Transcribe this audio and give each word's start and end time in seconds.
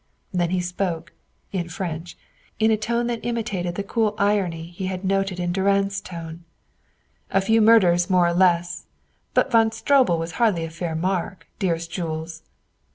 Then 0.33 0.49
he 0.49 0.61
spoke 0.61 1.13
in 1.51 1.69
French 1.69 2.17
in 2.57 2.71
a 2.71 2.75
tone 2.75 3.05
that 3.05 3.19
imitated 3.23 3.75
the 3.75 3.83
cool 3.83 4.15
irony 4.17 4.65
he 4.71 4.87
had 4.87 5.05
noted 5.05 5.39
in 5.39 5.51
Durand's 5.51 6.01
tone: 6.01 6.43
"A 7.29 7.39
few 7.39 7.61
murders 7.61 8.09
more 8.09 8.25
or 8.25 8.33
less! 8.33 8.87
But 9.35 9.51
Von 9.51 9.69
Stroebel 9.71 10.17
was 10.17 10.31
hardly 10.41 10.65
a 10.65 10.71
fair 10.71 10.95
mark, 10.95 11.45
dearest 11.59 11.91
Jules!" 11.91 12.41